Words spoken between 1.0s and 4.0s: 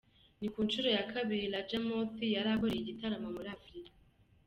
kabiri Raja Moorthy yari akoreye igitaramo muri Afurika.